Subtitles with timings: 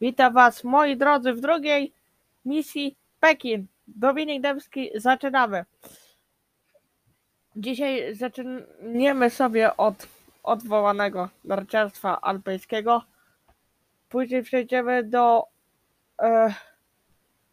[0.00, 1.92] Witam Was, moi drodzy, w drugiej
[2.44, 3.66] misji Pekin.
[3.86, 5.64] Dominik Dębski, zaczynamy.
[7.56, 10.08] Dzisiaj zaczniemy sobie od
[10.42, 13.02] odwołanego narciarstwa alpejskiego.
[14.08, 15.44] Później przejdziemy do,
[16.22, 16.54] e,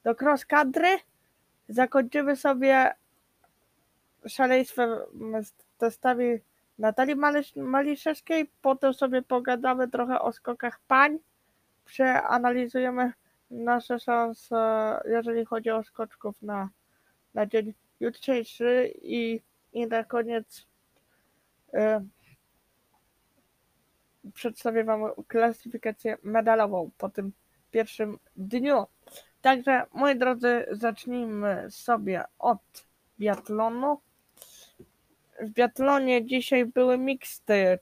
[0.04, 0.98] do cross country.
[1.70, 2.94] Zakończymy sobie
[4.28, 4.90] szaleństwem
[5.78, 6.40] testami
[6.80, 8.52] Natalii Malisz- Maliszewskiej.
[8.62, 11.20] Potem sobie pogadamy trochę o skokach pań
[11.86, 13.14] przeanalizujemy
[13.52, 14.58] nasze szanse,
[15.06, 16.70] jeżeli chodzi o skoczków na,
[17.34, 19.42] na dzień jutrzejszy i,
[19.74, 20.68] i na koniec
[21.74, 21.78] y,
[24.34, 27.32] przedstawię Wam klasyfikację medalową po tym
[27.72, 28.86] pierwszym dniu.
[29.42, 32.88] Także, moi drodzy, zacznijmy sobie od
[33.20, 34.02] biatlonu.
[35.42, 37.80] W biatlonie dzisiaj były miksty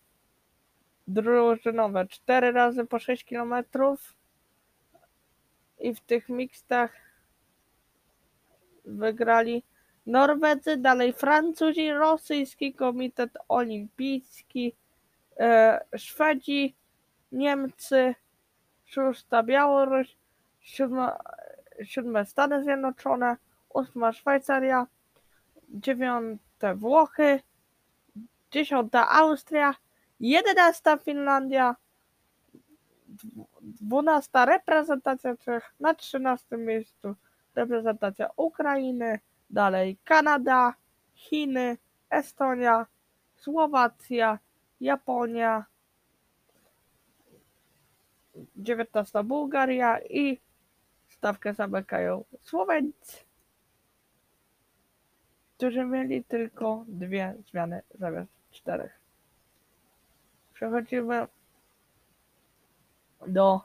[1.08, 3.54] drużynowe, cztery razy po 6 km
[5.80, 6.92] i w tych mixtach
[8.86, 9.64] wygrali
[10.06, 14.76] Norwedzy, dalej Francuzi, Rosyjski Komitet Olimpijski,
[15.40, 16.76] e, Szwedzi,
[17.32, 18.16] Niemcy,
[18.86, 20.18] szósta Białoruś,
[20.60, 21.18] siódma,
[21.84, 23.38] siódme Stany Zjednoczone,
[23.70, 24.88] ósma Szwajcaria,
[25.70, 27.40] dziewiąte Włochy,
[28.52, 29.76] dziesiąta Austria,
[30.24, 31.76] jedenasta Finlandia,
[33.62, 37.16] dwunasta reprezentacja Czech, na trzynastym miejscu
[37.56, 40.74] reprezentacja Ukrainy, dalej Kanada,
[41.14, 41.78] Chiny,
[42.10, 42.86] Estonia,
[43.36, 44.40] Słowacja,
[44.82, 45.66] Japonia,
[48.56, 50.40] dziewiętnasta Bułgaria i
[51.08, 53.18] stawkę zamykają Słoweńcy,
[55.58, 59.03] którzy mieli tylko dwie zmiany zamiast czterech.
[60.64, 61.28] Przechodzimy
[63.28, 63.62] do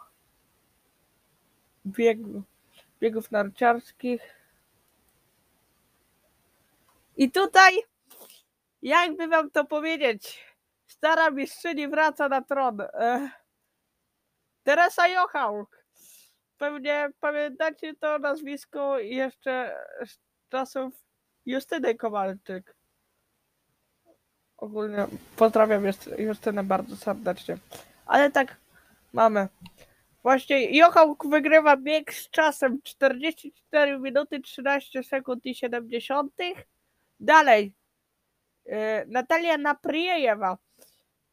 [1.86, 2.42] biegu,
[3.00, 4.22] biegów narciarskich.
[7.16, 7.72] I tutaj,
[8.82, 10.44] jakby wam to powiedzieć,
[10.86, 12.80] stara mistrzyni wraca na tron.
[12.80, 13.30] E,
[14.62, 15.84] Teresa Jochałk.
[16.56, 19.76] Pewnie pamiętacie to nazwisko jeszcze
[20.06, 20.94] z czasów
[21.46, 22.77] Justyny Kowalczyk.
[24.58, 27.56] Ogólnie pozdrawiam Just- Justynę bardzo serdecznie.
[28.06, 28.56] Ale tak
[29.12, 29.48] mamy.
[30.22, 36.32] Właśnie Jochałk wygrywa bieg z czasem 44 minuty 13 sekund i 70.
[37.20, 37.72] Dalej.
[38.66, 40.58] e, Natalia Napriejewa,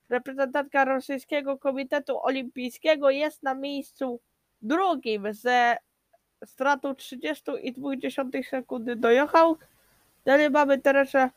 [0.10, 4.20] reprezentantka Rosyjskiego Komitetu Olimpijskiego, jest na miejscu
[4.62, 5.78] drugim ze
[6.46, 9.68] stratą 30,2 sekundy do Jochałk.
[10.26, 11.30] Dalej mamy Teresę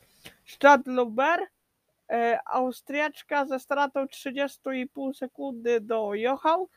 [0.45, 1.39] Stadluber,
[2.45, 6.71] Austriaczka ze stratą 30,5 sekundy do Jochałk.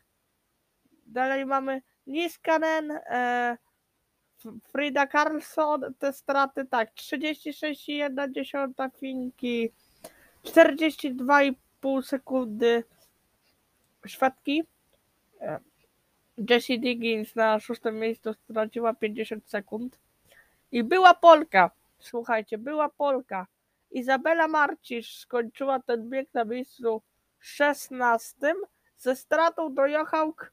[1.06, 3.56] Dalej mamy Niskanen, e,
[4.72, 9.72] Frida Karlsson, te straty tak, 36,1 Finki,
[10.44, 12.84] 42,5 sekundy
[14.06, 14.64] Szwedki.
[15.40, 15.60] E,
[16.50, 19.98] Jessie Diggins na szóstym miejscu straciła 50 sekund.
[20.72, 23.46] I była Polka, słuchajcie, była Polka.
[23.92, 27.02] Izabela Marcisz skończyła ten bieg na miejscu
[27.38, 28.54] 16
[28.96, 30.52] ze stratą do Jochałk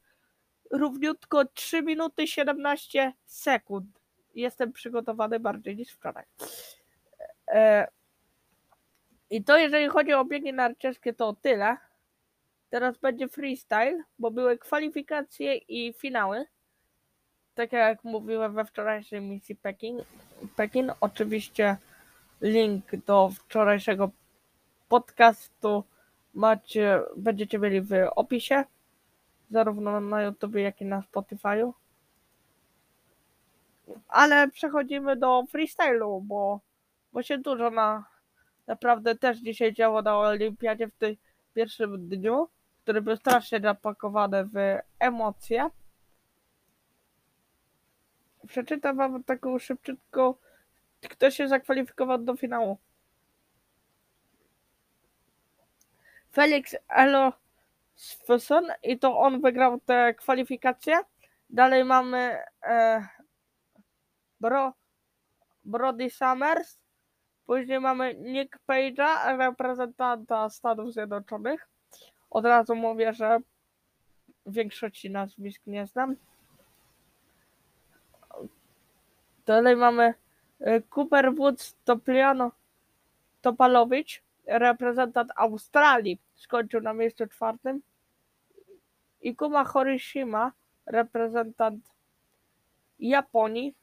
[0.70, 3.86] równiutko 3 minuty 17 sekund.
[4.34, 6.24] Jestem przygotowany bardziej niż wczoraj.
[7.48, 7.88] E,
[9.30, 11.76] I to jeżeli chodzi o biegi narciarskie, to tyle.
[12.70, 16.44] Teraz będzie freestyle, bo były kwalifikacje i finały.
[17.54, 20.02] Tak jak mówiłem we wczorajszej misji Pekin.
[20.56, 20.92] Pekin.
[21.00, 21.76] Oczywiście
[22.40, 24.10] link do wczorajszego
[24.88, 25.84] podcastu
[26.34, 28.64] macie, będziecie mieli w opisie
[29.50, 31.72] zarówno na YouTube, jak i na Spotify'u.
[34.08, 36.60] Ale przechodzimy do freestylu, bo,
[37.12, 38.04] bo się dużo na
[38.66, 41.16] naprawdę też dzisiaj działo na Olimpiadzie w tym
[41.54, 42.48] pierwszym dniu,
[42.82, 45.70] który był strasznie napakowany w emocje.
[48.46, 50.34] Przeczytam wam taką szybciutką,
[51.08, 52.78] kto się zakwalifikował do finału.
[56.32, 57.32] Felix Elo
[57.94, 61.00] Svensson i to on wygrał te kwalifikacje.
[61.50, 63.08] Dalej mamy e,
[64.40, 64.72] Bro,
[65.64, 66.78] Brody Summers.
[67.46, 71.68] Później mamy Nick Page'a, reprezentanta Stanów Zjednoczonych.
[72.30, 73.38] Od razu mówię, że
[74.46, 76.16] większości nazwisk nie znam.
[79.46, 80.14] Dalej mamy
[80.90, 82.52] Cooper Woods Topliano
[83.40, 87.82] Topalowicz, reprezentant Australii, skończył na miejscu czwartym.
[89.22, 90.52] I Kuma Horishima,
[90.86, 91.90] reprezentant
[92.98, 93.74] Japonii,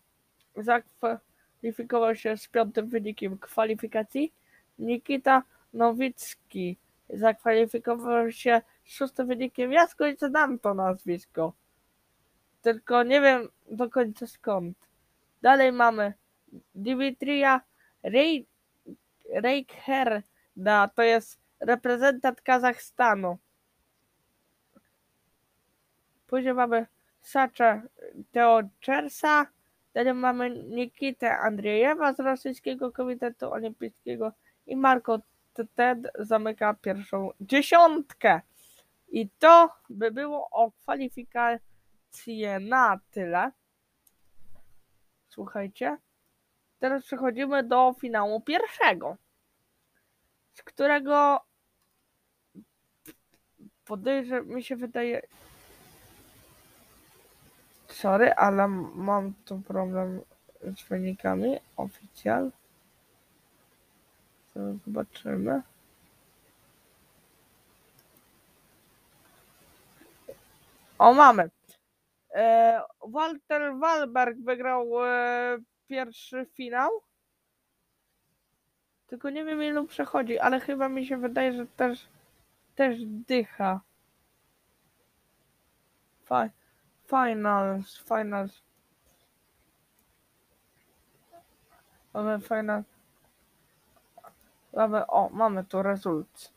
[0.56, 4.34] zakwalifikował się z piątym wynikiem kwalifikacji.
[4.80, 5.44] Nikita
[5.74, 6.78] Nowicki
[7.10, 9.72] zakwalifikował się z szóstym wynikiem.
[9.72, 11.54] Ja skądś znam to nazwisko,
[12.62, 14.78] tylko nie wiem do końca skąd.
[15.42, 16.14] Dalej mamy
[16.76, 17.62] Dimitrija
[18.04, 18.48] Rej
[20.96, 23.38] to jest reprezentant Kazachstanu.
[26.28, 26.86] Później mamy
[27.22, 27.82] Sacza
[28.32, 29.46] Teoczersa,
[29.94, 34.32] dalej mamy Nikitę Andrzejewa z Rosyjskiego Komitetu Olimpijskiego
[34.68, 35.20] i Marko
[35.76, 38.42] Ted zamyka pierwszą dziesiątkę.
[39.10, 43.52] I to by było o kwalifikacje na tyle.
[45.30, 45.98] Słuchajcie.
[46.80, 49.18] Teraz przechodzimy do finału pierwszego,
[50.54, 51.42] z którego
[53.86, 55.22] podejrzewam, mi się wydaje.
[57.88, 60.22] Sorry, ale mam tu problem
[60.64, 61.60] z wynikami.
[61.78, 62.52] Oficjal.
[64.56, 65.62] Zobaczymy.
[71.00, 71.50] O, mamy.
[72.36, 75.58] E, Walter Walberg wygrał e,
[75.88, 76.92] pierwszy finał.
[79.08, 82.08] Tylko nie wiem ilu przechodzi, ale chyba mi się wydaje, że też,
[82.76, 83.82] też dycha.
[86.26, 86.52] Fi
[87.08, 88.62] finals, finals.
[92.14, 92.84] Mamy final.
[94.74, 96.54] Mamy, o, mamy tu rezultat.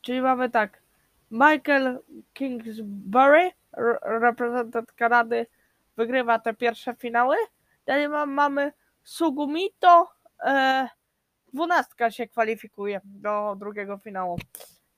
[0.00, 0.82] Czyli mamy tak.
[1.30, 1.98] Michael
[2.34, 5.46] Kingsbury, re- reprezentant Kanady,
[5.96, 7.36] wygrywa te pierwsze finały.
[7.88, 10.08] Dalej ma- mamy Sugumito,
[10.44, 10.88] e,
[11.52, 14.38] dwunastka się kwalifikuje do drugiego finału.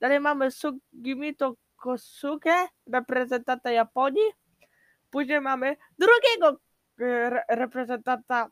[0.00, 4.30] Dalej mamy Sugimito Kosuke, reprezentanta Japonii.
[5.10, 6.60] Później mamy drugiego
[7.00, 8.50] e, re- reprezentanta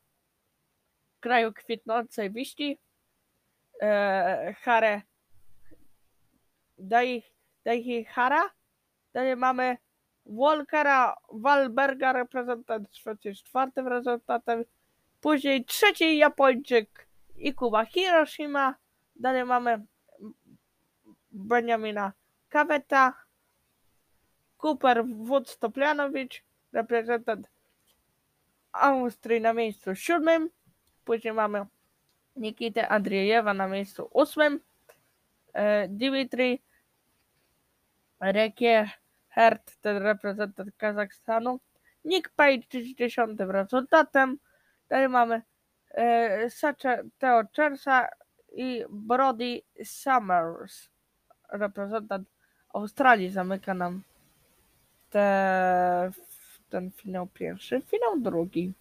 [1.20, 2.78] kraju kwitnącej wiśni,
[3.82, 5.02] e, Hare
[6.78, 7.24] Dai.
[9.12, 9.76] Dalej mamy
[10.28, 14.64] Walkera Walberga, reprezentant Szwecji z czwartym rezultatem.
[15.20, 18.74] Później trzeci Japończyk Ikuba Hiroshima.
[19.16, 19.84] Dalej mamy
[21.30, 22.12] Benjamina
[22.48, 23.28] Kaweta.
[24.58, 26.42] Cooper Wódz-Toplianowicz,
[26.72, 27.50] reprezentant
[28.72, 30.50] Austrii na miejscu siódmym.
[31.04, 31.66] Później mamy
[32.36, 34.60] Nikitę Andrzejewa na miejscu ósmym.
[35.52, 36.62] E, Dimitri
[39.28, 41.60] Rekiehert, ten reprezentant Kazachstanu.
[42.04, 44.38] Nick Page z dziesiątym rezultatem.
[44.88, 45.42] Dalej mamy
[45.90, 48.08] e, Sacha Teoczersa
[48.52, 50.88] i Brody Summers,
[51.52, 52.28] reprezentant
[52.74, 53.30] Australii.
[53.30, 54.02] Zamyka nam
[55.10, 56.10] te,
[56.70, 57.80] ten finał pierwszy.
[57.80, 58.72] Finał drugi.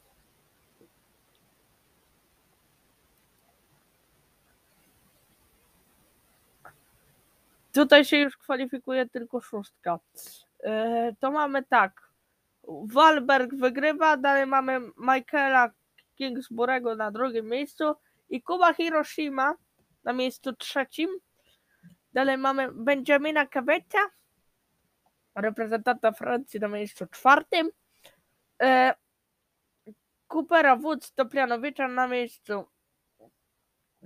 [7.77, 9.99] Tutaj się już kwalifikuje tylko szóstka.
[10.63, 12.11] E, To mamy tak.
[12.67, 15.71] Walberg wygrywa, dalej mamy Michaela
[16.15, 17.93] Kingsburego na drugim miejscu
[18.29, 19.55] i Kuba Hiroshima
[20.03, 21.09] na miejscu trzecim.
[22.13, 24.09] Dalej mamy Benjamina Kaweta,
[25.35, 27.69] reprezentanta Francji na miejscu czwartym.
[28.61, 28.93] E,
[30.27, 32.65] Coopera Woods Toplianowicza na miejscu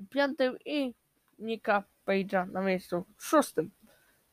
[0.09, 0.93] piątym i
[1.41, 3.71] Nika Page'a na miejscu szóstym.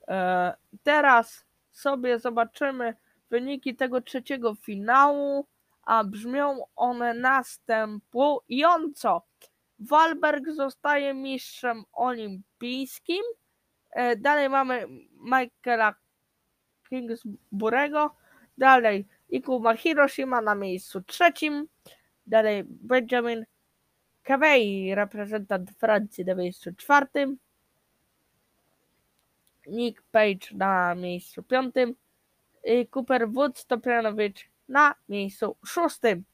[0.09, 2.95] E, teraz sobie zobaczymy
[3.31, 5.47] wyniki tego trzeciego finału,
[5.83, 9.27] a brzmią one następująco.
[9.79, 13.23] Walberg zostaje mistrzem olimpijskim.
[13.91, 15.95] E, dalej mamy Michaela
[16.89, 18.15] Kingsburego.
[18.59, 21.69] Dalej Ikuma Hiroshima na miejscu trzecim.
[22.27, 23.45] Dalej Benjamin
[24.29, 27.39] Cavey, reprezentant Francji na miejscu czwartym.
[29.67, 31.95] Nick Page na miejscu piątym.
[32.91, 36.25] Cooper Woods Toplianowicz na miejscu szóstym.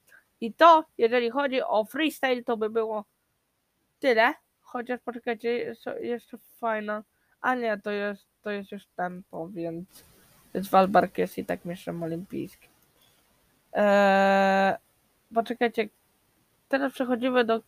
[0.40, 3.04] I to, jeżeli chodzi o freestyle, to by było
[4.00, 4.34] tyle.
[4.60, 7.04] Chociaż poczekajcie, jest jeszcze fajna.
[7.40, 10.04] A nie, to jest, to jest już tempo, więc,
[10.54, 12.70] więc Walbark jest i tak mistrzem olimpijskim.
[13.72, 14.74] Eee,
[15.34, 15.88] poczekajcie,
[16.68, 17.62] teraz przechodzimy do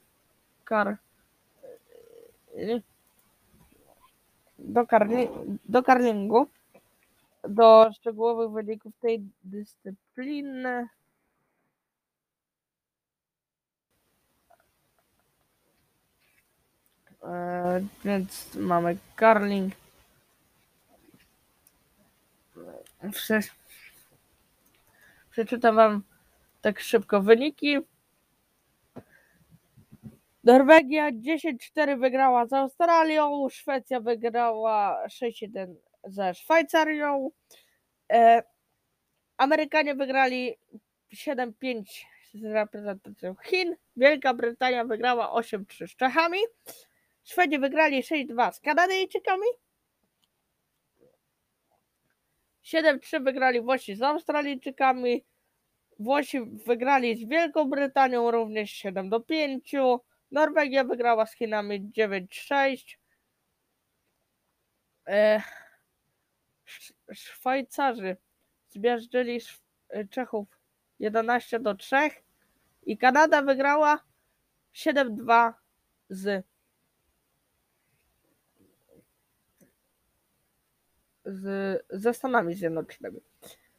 [4.58, 5.28] Do, karli,
[5.64, 6.46] do karlingu,
[7.48, 10.88] do szczegółowych wyników tej dyscypliny.
[17.22, 19.74] E, więc mamy karling.
[25.30, 26.02] Przeczytam wam
[26.62, 27.78] tak szybko wyniki.
[30.46, 35.74] Norwegia 10-4 wygrała z Australią, Szwecja wygrała 6-1
[36.04, 37.30] ze Szwajcarią.
[38.12, 38.42] E,
[39.36, 40.56] Amerykanie wygrali
[41.14, 41.82] 7-5
[42.34, 43.76] z reprezentacją Chin.
[43.96, 46.38] Wielka Brytania wygrała 8-3 z Czechami.
[47.24, 49.46] Szwedzi wygrali 6-2 z Kanadyjczykami.
[52.64, 55.24] 7-3 wygrali Włosi z Australijczykami.
[55.98, 59.74] Włosi wygrali z Wielką Brytanią również 7 do 5.
[60.30, 62.96] Norwegia wygrała z Chinami 9-6.
[65.08, 65.42] E,
[66.66, 68.16] Sz- Szwajcarzy
[68.70, 69.40] zmiażdżyli
[70.10, 70.48] Czechów
[70.98, 71.96] 11 do 3
[72.82, 74.04] i Kanada wygrała
[74.74, 75.52] 7-2
[76.08, 76.46] z
[81.26, 83.20] z, ze Stanami Zjednoczonymi.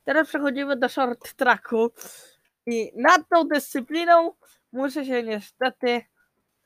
[0.04, 1.92] Teraz przechodzimy do short tracku
[2.66, 4.34] i nad tą dyscypliną
[4.72, 6.02] muszę się niestety,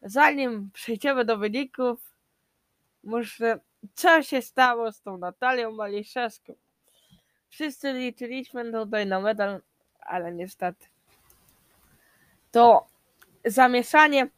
[0.02, 2.14] zanim przejdziemy do wyników,
[3.04, 3.60] muszę,
[3.94, 6.54] co się stało z tą Natalią Maliszewską.
[7.50, 9.62] Wszyscy liczyliśmy tutaj na medal,
[10.00, 10.88] ale niestety
[12.52, 12.88] to
[13.46, 14.30] zamieszanie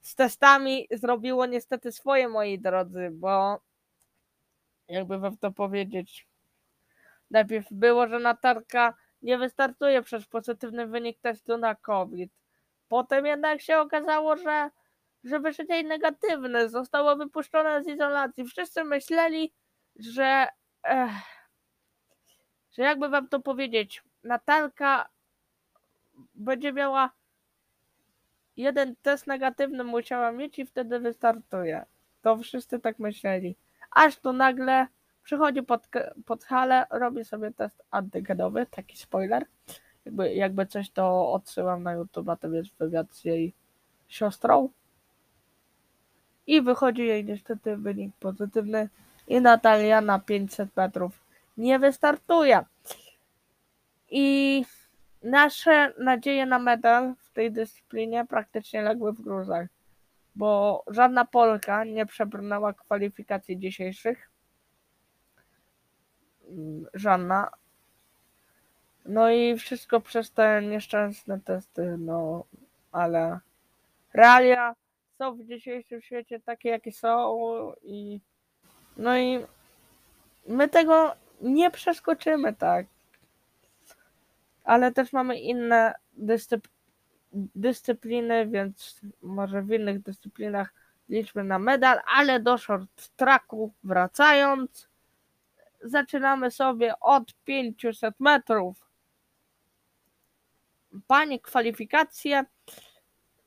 [0.00, 3.60] z testami zrobiło niestety swoje, moi drodzy, bo
[4.88, 6.26] jakby wam to powiedzieć,
[7.30, 12.32] najpierw było, że Natarka nie wystartuje przez pozytywny wynik testu na COVID.
[12.88, 14.70] Potem jednak się okazało, że,
[15.24, 18.44] że wyszedł jej negatywny, zostało wypuszczone z izolacji.
[18.44, 19.52] Wszyscy myśleli,
[19.96, 20.46] że,
[20.82, 21.22] eh,
[22.72, 25.08] że jakby wam to powiedzieć, Natalka
[26.34, 27.10] będzie miała
[28.56, 31.84] jeden test negatywny musiała mieć i wtedy wystartuje.
[32.22, 33.56] To wszyscy tak myśleli.
[33.90, 34.86] Aż tu nagle
[35.22, 35.88] przychodzi pod,
[36.26, 39.46] pod halę, robi sobie test antygenowy, taki spoiler.
[40.04, 43.54] Jakby, jakby coś to odsyłam na YouTube, to jest wywiad z jej
[44.08, 44.68] siostrą.
[46.48, 48.88] I wychodzi jej niestety wynik pozytywny
[49.26, 51.20] i Natalia na 500 metrów
[51.56, 52.64] nie wystartuje.
[54.10, 54.64] I
[55.22, 59.68] nasze nadzieje na medal w tej dyscyplinie praktycznie legły w gruzach,
[60.36, 64.30] bo żadna Polka nie przebrnęła kwalifikacji dzisiejszych.
[66.94, 67.50] Żadna.
[69.06, 72.44] No i wszystko przez te nieszczęsne testy, no
[72.92, 73.38] ale
[74.14, 74.74] realia
[75.18, 78.20] są w dzisiejszym świecie takie, jakie są i
[78.96, 79.46] no i
[80.46, 82.86] my tego nie przeskoczymy, tak.
[84.64, 86.68] Ale też mamy inne dyscyp-
[87.32, 90.74] dyscypliny, więc może w innych dyscyplinach
[91.08, 94.88] liczmy na medal, ale do short tracku wracając,
[95.82, 98.88] zaczynamy sobie od 500 metrów.
[101.06, 102.44] Panie kwalifikacje.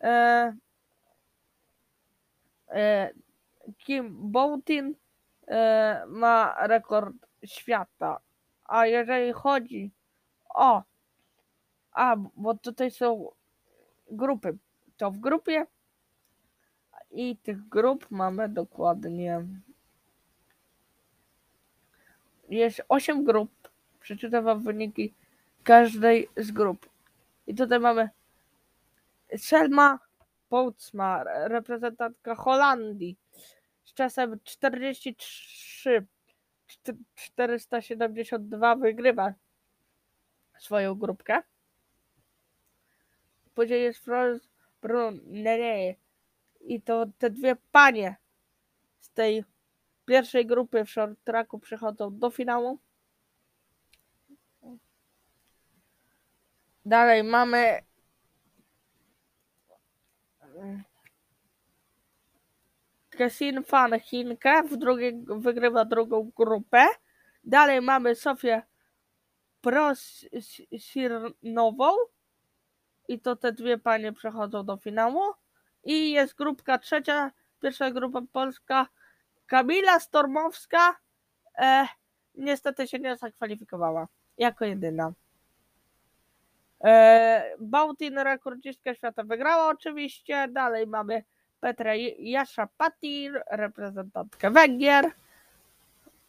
[0.01, 0.55] E,
[3.77, 4.95] Kim Boutin
[5.47, 8.19] e, ma rekord świata.
[8.65, 9.91] A jeżeli chodzi
[10.55, 10.83] o.
[11.91, 13.31] A, bo tutaj są
[14.11, 14.57] grupy.
[14.97, 15.65] To w grupie.
[17.11, 19.45] I tych grup mamy dokładnie.
[22.49, 23.51] Jest 8 grup.
[23.99, 25.13] Przeczytam wam wyniki
[25.63, 26.89] każdej z grup.
[27.47, 28.09] I tutaj mamy
[29.37, 29.99] Selma
[30.51, 33.17] Poutsma, reprezentantka Holandii
[33.83, 36.05] z czasem 43
[36.67, 39.33] czty- 472 wygrywa
[40.59, 41.41] swoją grupkę.
[43.53, 44.47] Później jest Florence
[44.81, 45.95] Brunner
[46.61, 48.15] i to te dwie panie
[48.99, 49.43] z tej
[50.05, 52.79] pierwszej grupy w short tracku przechodzą do finału.
[56.85, 57.90] Dalej mamy
[63.21, 66.85] Kesin Fan Chinkę, w drugiej wygrywa drugą grupę.
[67.43, 68.61] Dalej mamy Sofię
[69.61, 71.91] Prosirnową
[73.07, 75.21] i to te dwie panie przechodzą do finału.
[75.83, 78.87] I jest grupka trzecia, pierwsza grupa polska,
[79.45, 80.95] Kamila Stormowska.
[81.57, 81.87] E,
[82.35, 85.13] niestety się nie zakwalifikowała jako jedyna.
[86.83, 90.47] E, rekordzistka świata, wygrała oczywiście.
[90.47, 91.23] Dalej mamy
[91.61, 95.11] Petrę Jasza Patir, reprezentantkę Węgier.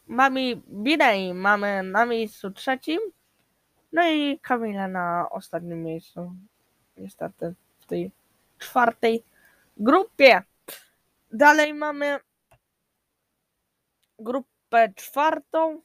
[0.07, 3.01] Mamy Binej, mamy na miejscu trzecim.
[3.93, 6.33] No i Kamila na ostatnim miejscu.
[6.97, 8.11] Niestety w tej
[8.59, 9.25] czwartej
[9.77, 10.43] grupie.
[11.31, 12.21] Dalej mamy
[14.19, 15.83] grupę czwartą.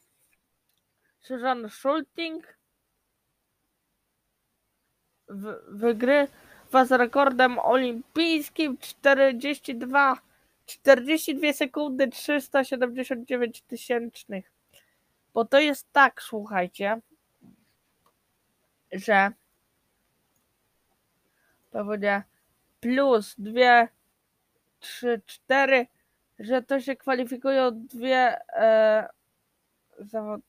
[1.20, 2.58] Susan Schulting.
[5.28, 5.54] w,
[6.68, 10.18] wygrywa z rekordem olimpijskim 42
[10.66, 14.52] 42 sekundy 379 tysięcznych.
[15.34, 17.00] Bo to jest tak, słuchajcie,
[18.92, 19.32] że
[21.70, 22.22] to będzie
[22.80, 23.88] plus dwie,
[24.80, 25.86] trzy, cztery,
[26.38, 29.08] że to się kwalifikują dwie e,
[29.98, 30.40] zawod...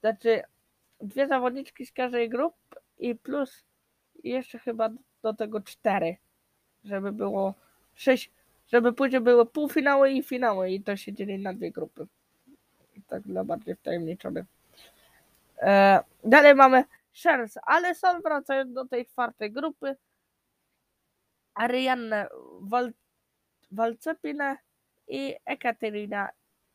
[0.00, 0.42] znaczy
[1.00, 3.64] dwie zawodniczki z każdej grupy i plus
[4.30, 4.90] jeszcze chyba
[5.22, 6.16] do tego cztery,
[6.84, 7.54] żeby było
[7.94, 8.30] sześć,
[8.66, 12.06] żeby później były półfinały i finały i to się dzieli na dwie grupy.
[13.08, 14.46] Tak dla bardziej wtajemniczonych.
[15.62, 19.96] E, dalej mamy Shers, ale są wracając do tej czwartej grupy.
[21.54, 22.28] Ariannę
[22.60, 22.92] Wal,
[23.70, 24.56] Walcepinę
[25.08, 26.28] i Ekaterina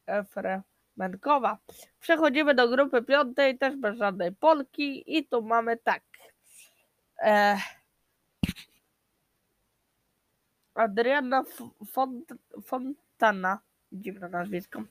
[0.06, 1.58] Efremenkowa.
[2.00, 6.02] Przechodzimy do grupy piątej, też bez żadnej Polki i tu mamy tak.
[7.22, 7.58] E,
[10.76, 11.44] Adriana
[11.92, 12.34] Font,
[12.64, 13.60] Fontana,
[13.92, 14.84] dziwne nazwisko.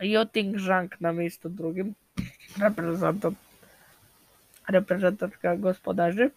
[0.00, 1.94] Joting Zhang na miejscu drugim.
[2.58, 3.38] Reprezentant,
[4.68, 6.30] reprezentantka gospodarzy.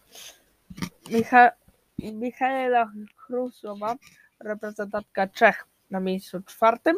[1.10, 1.50] Micha,
[1.98, 3.96] Michaela Chrusowa,
[4.40, 6.96] reprezentantka Czech na miejscu czwartym.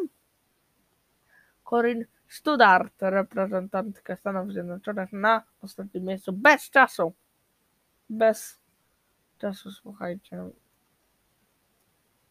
[1.63, 7.13] Corinne Studart, reprezentantka Stanów Zjednoczonych na ostatnim miejscu bez czasu.
[8.09, 8.59] Bez
[9.37, 10.49] czasu, słuchajcie.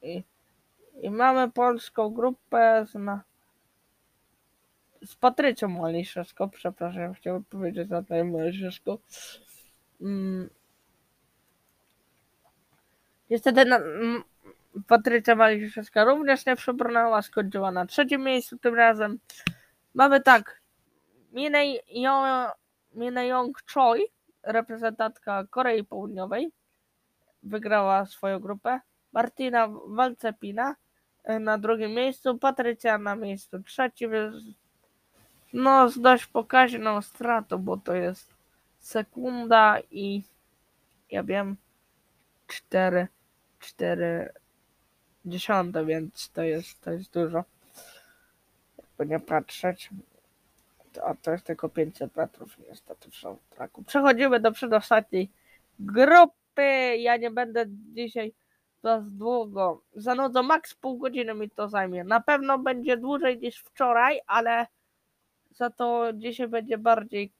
[0.02, 0.22] I,
[1.02, 3.22] i mamy polską grupę z, na,
[5.04, 8.98] z Patrycją Maliszewską, przepraszam, chciałem powiedzieć na tej Maliszewską.
[10.00, 10.50] Mm.
[13.30, 14.22] Niestety na, m,
[14.86, 19.18] Patrycja Maliszewska również nie przebrnęła, skończyła na trzecim miejscu tym razem.
[19.94, 20.60] Mamy tak,
[21.32, 21.80] Minei
[23.28, 24.02] Young Choi,
[24.42, 26.52] reprezentantka Korei Południowej,
[27.42, 28.80] wygrała swoją grupę.
[29.12, 30.76] Martina Walcepina
[31.24, 34.10] e, na drugim miejscu, Patrycja na miejscu trzecim.
[35.52, 38.34] No, z dość pokaźną stratą, bo to jest
[38.78, 40.22] sekunda i
[41.10, 41.56] ja wiem,
[42.46, 43.08] 4,
[43.58, 44.32] 4
[45.24, 47.44] dziesiąte, więc to jest, to jest dużo.
[48.78, 49.90] Jakby nie patrzeć.
[50.98, 53.82] A to jest tylko 500 metrów niestety w traku.
[53.82, 55.30] Przechodzimy do przedostatniej
[55.78, 56.96] grupy.
[56.98, 58.34] Ja nie będę dzisiaj
[58.82, 59.82] was długo.
[59.96, 62.04] Zanudzą maks pół godziny mi to zajmie.
[62.04, 64.66] Na pewno będzie dłużej niż wczoraj, ale
[65.50, 67.32] za to dzisiaj będzie bardziej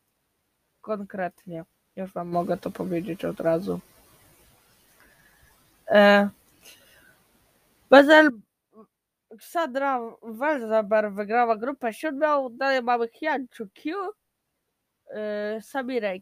[0.81, 1.65] konkretnie.
[1.97, 3.81] Już wam mogę to powiedzieć od razu.
[5.89, 6.29] E,
[7.91, 8.31] Bezel
[9.39, 12.49] Ksandra Welzaber wygrała grupę siódmą.
[12.51, 14.13] Dalej mamy Hyun Kyu,
[15.11, 16.15] e, Samire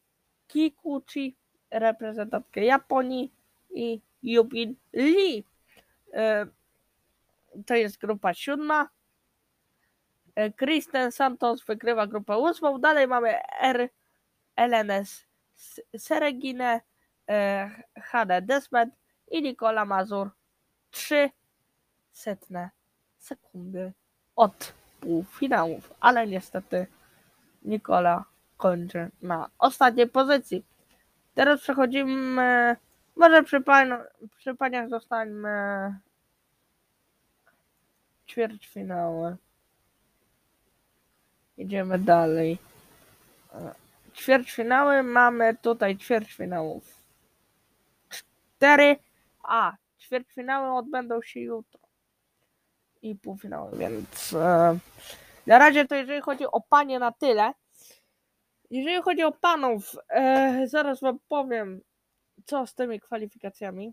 [0.48, 1.36] Kikuchi,
[1.70, 3.32] reprezentantkę Japonii
[3.70, 5.44] i Yubin Lee.
[6.12, 6.46] E,
[7.66, 8.88] to jest grupa siódma.
[10.34, 12.78] E, Kristen Santos wygrywa grupę ósmą.
[12.78, 13.88] Dalej mamy R.
[14.56, 15.26] LNS
[15.96, 16.80] Seregine,
[17.96, 18.90] HD Desmet
[19.30, 20.30] i Nikola Mazur.
[20.90, 21.30] Trzy
[22.12, 22.70] setne
[23.20, 23.92] sekundy
[24.36, 26.86] od półfinałów, ale niestety
[27.62, 28.24] Nikola
[28.56, 30.64] kończy na ostatniej pozycji.
[31.34, 32.76] Teraz przechodzimy,
[33.16, 33.98] może przy, pan,
[34.36, 35.50] przy paniach zostańmy
[38.26, 39.36] ćwierćfinały.
[41.58, 42.58] Idziemy dalej.
[44.14, 47.00] Ćwierćfinały mamy tutaj ćwierćfinałów.
[48.08, 48.96] Cztery,
[49.42, 51.79] a ćwierćfinały odbędą się jutro.
[53.02, 54.78] I półfinały, więc e,
[55.46, 57.52] na razie to jeżeli chodzi o panie na tyle.
[58.70, 61.80] Jeżeli chodzi o panów, e, zaraz wam powiem,
[62.44, 63.92] co z tymi kwalifikacjami.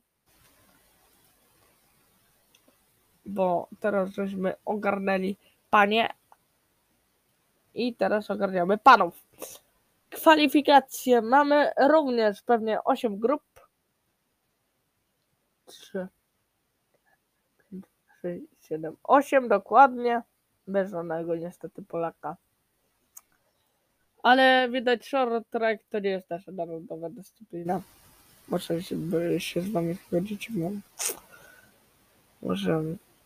[3.25, 5.37] Bo teraz żeśmy ogarnęli
[5.69, 6.09] panie
[7.73, 9.25] i teraz ogarniamy panów.
[10.09, 13.43] Kwalifikacje mamy również pewnie 8 grup.
[15.65, 16.07] 3,
[17.71, 17.85] 5,
[18.21, 20.21] 6, 7, 8 dokładnie.
[20.67, 22.37] Bez żadnego niestety Polaka.
[24.23, 27.81] Ale widać short track to nie jest nasza narodowa dyscyplina.
[28.47, 28.95] Może się,
[29.39, 30.51] się z wami zgodzić.
[30.51, 30.71] Bo
[32.41, 32.83] może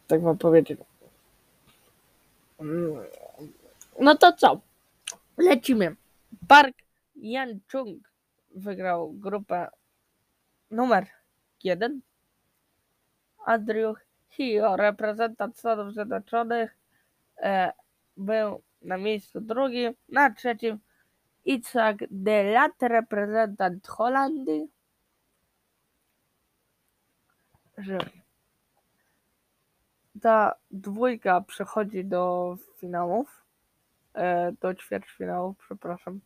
[0.07, 0.79] tak wam powiedzieć.
[3.99, 4.61] No to co?
[5.37, 5.95] Lecimy.
[6.47, 6.75] Park
[7.15, 8.03] Yan Chung
[8.55, 9.67] wygrał grupę
[10.71, 11.07] numer
[11.63, 12.01] 1.
[13.45, 13.97] Andrew
[14.31, 16.77] Hio, reprezentant Stanów Zjednoczonych,
[17.37, 17.73] e,
[18.17, 19.93] był na miejscu drugim.
[20.09, 20.79] Na trzecim
[21.45, 24.67] Isaac de Lat, reprezentant Holandii.
[30.21, 33.41] Ta dwójka przechodzi do finałów.
[34.13, 36.19] E, do ćwierćfinałów, przepraszam.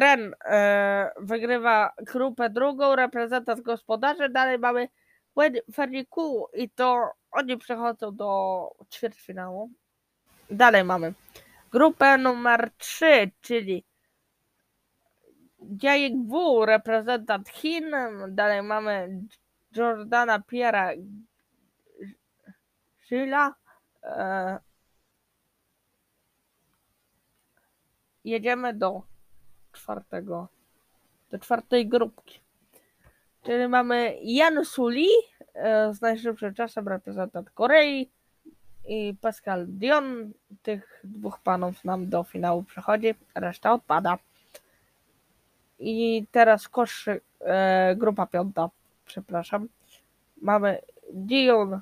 [0.00, 4.28] Ren e, wygrywa grupę drugą, reprezentant gospodarzy.
[4.28, 4.88] Dalej mamy
[5.74, 9.70] Ferniku i to oni przechodzą do ćwierćfinału.
[10.50, 11.14] Dalej mamy
[11.70, 13.84] grupę numer 3, czyli
[15.60, 17.90] Dziajek W, reprezentant Chin.
[18.28, 19.20] Dalej mamy
[19.76, 20.90] Jordana Piera
[23.08, 23.54] Gila.
[24.02, 24.58] E,
[28.24, 29.11] jedziemy do
[29.82, 30.48] czwartego,
[31.30, 32.40] do czwartej grupki.
[33.42, 35.06] Czyli mamy Jan Suli
[35.54, 38.10] e, z najszybszym czasem, reprezentant Korei
[38.88, 40.32] i Pascal Dion.
[40.62, 44.18] Tych dwóch panów nam do finału przechodzi, reszta odpada.
[45.78, 47.08] I teraz kosz,
[47.40, 48.70] e, grupa piąta,
[49.06, 49.68] przepraszam.
[50.42, 50.78] Mamy
[51.12, 51.80] Dion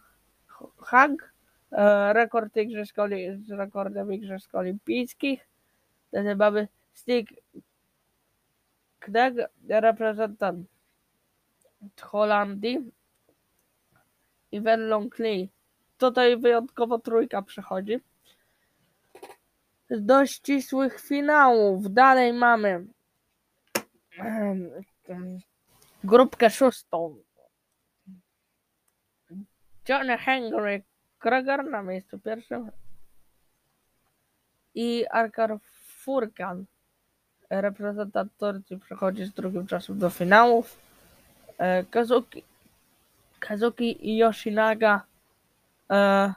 [0.79, 1.33] Hag,
[1.73, 2.97] e, rekord Igrzysk,
[3.39, 5.49] z rekordem Igrzysk Olimpijskich.
[6.09, 7.31] Wtedy mamy Stig
[9.01, 9.35] Kneg,
[9.69, 10.67] reprezentant
[12.01, 12.93] Holandii
[14.53, 15.49] i Wen Longley.
[15.99, 18.01] Tutaj wyjątkowo trójka przychodzi.
[19.91, 21.93] Do ścisłych finałów.
[21.93, 22.87] Dalej mamy
[26.05, 27.17] grupkę szóstą.
[29.89, 30.83] Johnny Henry
[31.19, 32.71] Kreger na miejscu pierwszym
[34.75, 36.67] i Arkar Furkan.
[37.51, 40.79] Reprezentant Turcji przechodzi z drugim czasem do finałów.
[41.59, 42.43] E, Kazuki,
[43.41, 45.03] Kazuki Yoshinaga
[45.91, 46.35] e,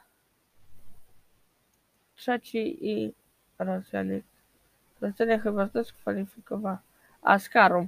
[2.15, 3.13] trzeci i
[3.59, 4.21] Rosjanie.
[5.01, 6.77] Rosjanie chyba zdyskwalifikowała.
[7.21, 7.87] A z karą.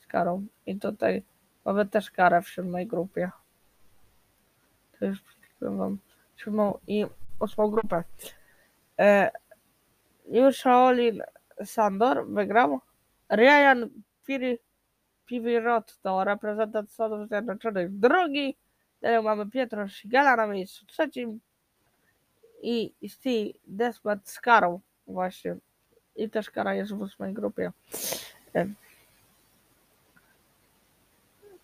[0.00, 0.46] Z karą.
[0.66, 1.22] I tutaj
[1.64, 3.30] mamy też karę w siódmej grupie.
[4.98, 5.18] To już
[5.60, 5.98] mam
[6.36, 7.06] siódmą i
[7.40, 8.04] ósmą grupę.
[8.98, 9.30] E,
[10.30, 11.22] już Shaolin
[11.64, 12.80] Sandor wygrał.
[13.30, 13.88] Ryan
[14.26, 14.58] Piri
[15.26, 18.56] Pivirot to reprezentant Stanów Zjednoczonych drugi.
[19.00, 21.40] Dalej mamy Pietro Shigala na miejscu trzecim.
[22.62, 25.56] I Steve Desmond z karą właśnie.
[26.16, 27.72] I też kara jest w ósmej grupie.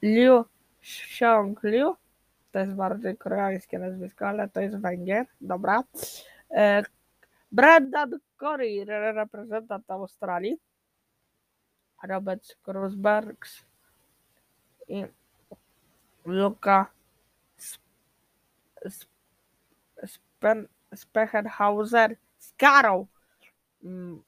[0.03, 0.45] Liu
[0.83, 1.97] Xiong Liu.
[2.53, 5.27] To jest bardziej koreańskie nazwisko, ale to jest Węgier.
[5.41, 5.83] Dobra.
[6.51, 6.83] E,
[7.53, 8.11] Brendan
[8.45, 10.57] Corey, re- reprezentant Australii.
[12.03, 13.65] Robert Krusbergs
[14.89, 15.07] i
[16.25, 16.87] Luka
[17.57, 17.89] Sp-
[20.07, 20.69] Spen-
[22.39, 23.07] z karą.
[23.85, 24.23] Mm.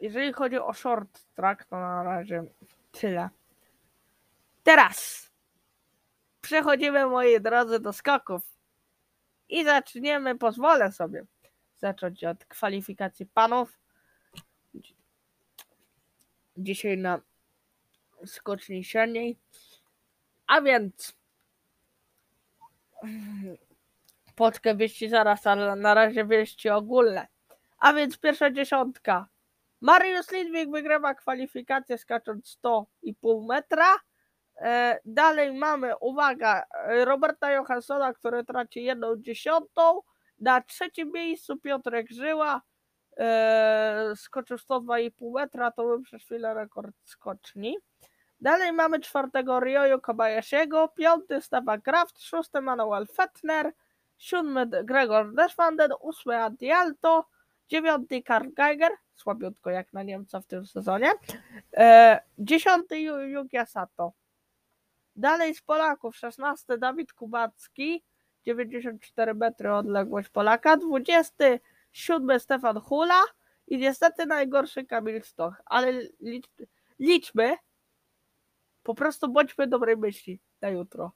[0.00, 2.44] Jeżeli chodzi o short track, to na razie
[2.92, 3.28] tyle.
[4.62, 5.30] Teraz
[6.40, 8.42] przechodzimy, moi drodzy, do skoków.
[9.48, 11.24] I zaczniemy, pozwolę sobie
[11.80, 13.78] zacząć od kwalifikacji panów.
[16.56, 17.20] Dzisiaj na
[18.26, 19.38] skoczni średniej.
[20.46, 21.20] A więc
[24.36, 27.26] Polskę wieści zaraz, ale na razie wieści ogólne.
[27.78, 29.28] A więc pierwsza dziesiątka.
[29.80, 33.96] Mariusz Lidwik wygrywa kwalifikację skacząc 100,5 metra.
[34.56, 36.62] E, dalej mamy, uwaga,
[37.04, 40.00] Roberta Johanssona, który traci jedną dziesiątą.
[40.40, 42.62] Na trzecim miejscu Piotrek Żyła.
[43.16, 47.76] E, skoczył 102,5 metra, to był przez chwilę rekord skoczni.
[48.40, 53.72] Dalej mamy czwartego Ryoyu Kobayashiego, piąty Stefan Kraft, szósty Manuel Fettner,
[54.18, 57.28] siódmy Gregor Deschwanden, ósmy Antti Alto,
[57.68, 61.12] dziewiąty Karl Geiger, słabiutko jak na Niemca w tym sezonie,
[61.76, 64.12] e, dziesiąty Yu- Yuki Sato.
[65.16, 68.04] Dalej z Polaków 16 Dawid Kubacki,
[68.44, 73.22] 94 metry odległość Polaka, 27 Stefan Hula
[73.66, 76.48] i niestety najgorszy Kamil Stoch, ale licz,
[76.98, 77.56] liczmy,
[78.82, 81.12] po prostu bądźmy dobrej myśli na jutro,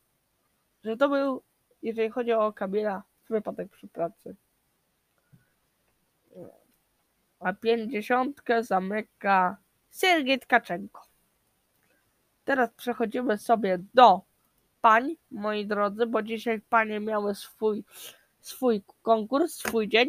[0.84, 1.42] że to był,
[1.82, 4.37] jeżeli chodzi o Kamila, wypadek przy pracy.
[7.40, 9.56] A pięćdziesiątkę zamyka
[9.90, 11.06] Sergiej Tkaczenko.
[12.44, 14.22] Teraz przechodzimy sobie do
[14.85, 17.85] pań, moi drodzy, bo dzisiaj panie miały swój,
[18.40, 20.09] swój konkurs, swój dzień.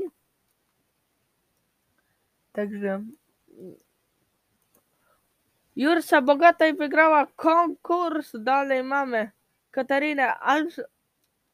[2.52, 3.04] Także
[5.76, 8.32] Jursa Bogatej wygrała konkurs.
[8.40, 9.32] Dalej mamy
[9.72, 10.76] Katarinę Alt,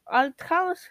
[0.04, 0.90] Althaus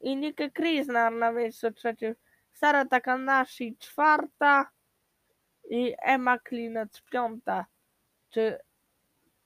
[0.00, 2.14] i Nikę Krisnar na miejscu trzecim
[2.52, 4.70] Sara Takanashi czwarta
[5.70, 7.66] i Emma Klinec piąta.
[8.30, 8.58] Czy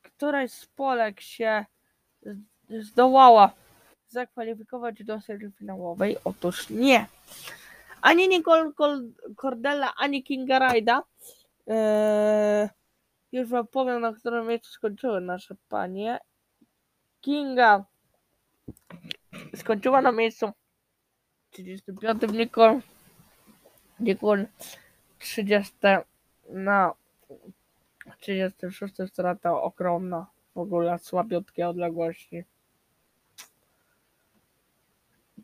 [0.02, 1.64] któraś z Polek się
[2.80, 3.50] zdołała
[4.08, 6.16] zakwalifikować do serii finałowej?
[6.24, 7.06] Otóż nie.
[8.02, 11.02] Ani Nicole Col- Cordella, ani Kinga Rajda.
[11.66, 12.68] Eee,
[13.32, 16.18] już wam powiem, na którym miejscu skończyły nasze panie.
[17.20, 17.84] Kinga
[19.56, 20.50] skończyła na miejscu
[21.50, 22.80] 35, Nicole,
[24.00, 24.46] Nicole
[25.18, 25.72] 30
[26.48, 26.92] na
[28.20, 32.44] 36 strata ogromna, w ogóle słabiutkie odległości.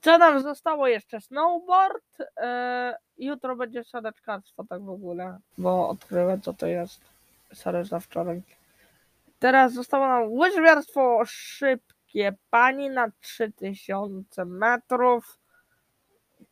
[0.02, 1.20] Co nam zostało jeszcze?
[1.20, 2.04] Snowboard.
[2.36, 7.00] Eee, jutro będzie sadeczkarstwo tak w ogóle, bo odkryłem co to jest.
[7.52, 8.42] Sorry za wczoraj.
[9.38, 15.38] Teraz zostało nam łyżwiarstwo szybkie pani na 3000 metrów.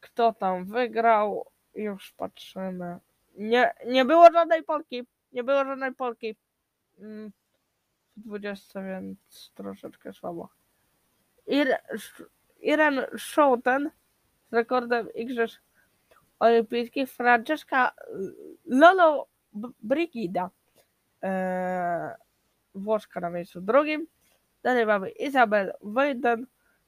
[0.01, 1.47] Kto tam wygrał?
[1.75, 2.99] Już patrzymy.
[3.35, 5.03] Nie, nie było żadnej Polki.
[5.33, 6.37] Nie było żadnej Polki.
[6.99, 7.33] Mm,
[8.17, 10.49] 20, więc troszeczkę słabo.
[11.47, 11.79] Ire,
[12.61, 13.91] Irene Schouten
[14.51, 15.63] z rekordem Igrzysk
[16.39, 17.11] Olimpijskich.
[17.11, 17.93] Francesca
[18.65, 19.29] Lolo
[19.83, 20.51] Brigida.
[21.23, 22.15] Eee,
[22.75, 24.07] Włoszka na miejscu drugim.
[24.63, 26.47] Dalej mamy Izabel Wojden,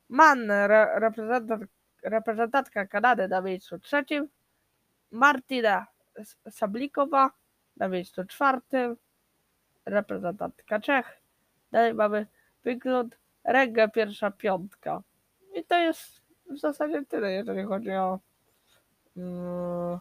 [0.09, 1.65] Mann, re, reprezentant,
[2.03, 4.29] reprezentantka Kanady na miejscu trzecim.
[5.11, 5.87] Martina
[6.51, 7.31] Sablikowa
[7.77, 8.97] na miejscu czwartym.
[9.87, 11.18] Reprezentantka Czech.
[11.71, 12.27] Dalej mamy
[12.65, 15.03] wygląd Rega pierwsza piątka.
[15.55, 18.19] I to jest w zasadzie tyle, jeżeli chodzi o,
[19.17, 19.99] mm,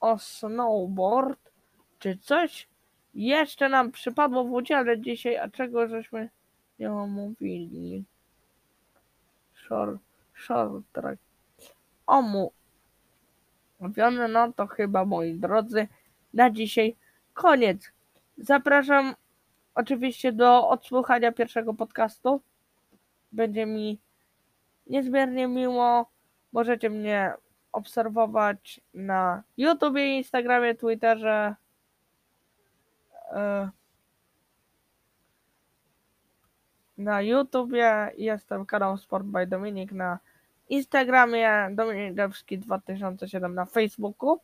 [0.00, 1.50] o snowboard.
[1.98, 2.68] Czy coś
[3.14, 6.28] jeszcze nam przypadło w udziale dzisiaj, a czego żeśmy
[6.78, 8.04] nie omówili?
[9.54, 10.00] Short,
[10.34, 11.20] short track.
[12.06, 12.48] Omówione,
[14.28, 15.88] no to chyba moi drodzy,
[16.34, 16.96] na dzisiaj
[17.34, 17.92] koniec.
[18.38, 19.14] Zapraszam
[19.78, 22.40] oczywiście do odsłuchania pierwszego podcastu.
[23.32, 23.98] Będzie mi
[24.86, 26.10] niezmiernie miło.
[26.52, 27.32] Możecie mnie
[27.72, 31.54] obserwować na YouTubie, Instagramie, Twitterze.
[33.32, 33.68] E,
[36.98, 40.18] Na YouTubie jestem kanał Sport by Dominik na
[40.68, 44.40] Instagramie, Dominik Debski 2007 na Facebooku.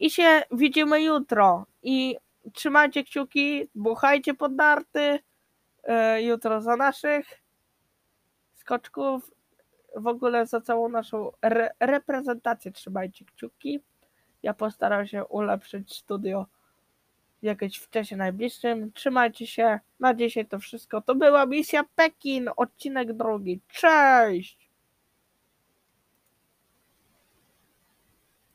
[0.00, 1.66] I się widzimy jutro.
[1.82, 2.16] I
[2.52, 5.18] trzymajcie kciuki, buchajcie pod narty.
[5.84, 7.26] E, jutro za naszych
[8.54, 9.30] skoczków.
[9.96, 13.80] W ogóle za całą naszą re- reprezentację trzymajcie kciuki.
[14.42, 16.46] Ja postaram się ulepszyć studio
[17.42, 18.92] jakieś w czasie najbliższym.
[18.92, 19.80] Trzymajcie się.
[20.00, 21.02] Na dzisiaj to wszystko.
[21.02, 23.60] To była misja Pekin, odcinek drugi.
[23.68, 24.63] Cześć!